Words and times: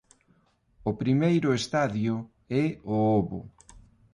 O 0.89 0.91
primeiro 1.01 1.49
estadio 1.61 2.15
é 2.61 2.65
o 2.91 2.93
ovo. 3.17 3.39